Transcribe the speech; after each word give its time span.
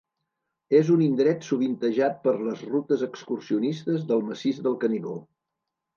És 0.79 0.87
un 0.93 1.03
indret 1.07 1.45
sovintejat 1.49 2.17
per 2.25 2.33
les 2.47 2.63
rutes 2.71 3.05
excursionistes 3.11 4.11
del 4.13 4.29
Massís 4.31 4.63
del 4.69 4.79
Canigó. 4.87 5.19